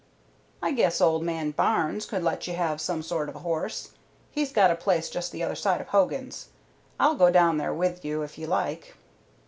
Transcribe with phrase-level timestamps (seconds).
[0.63, 3.91] "I guess old man Barnes could let you have some sort of a horse.
[4.31, 6.47] He's got a place just the other side of Hogan's.
[6.99, 8.95] I'll go down there with you if you like."